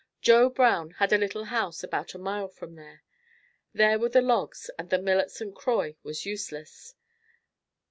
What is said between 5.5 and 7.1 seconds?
Croix was useless.